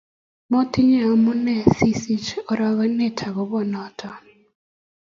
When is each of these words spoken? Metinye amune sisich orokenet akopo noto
Metinye 0.49 0.99
amune 1.13 1.55
sisich 1.75 2.27
orokenet 2.51 3.17
akopo 3.29 3.59
noto 3.71 4.09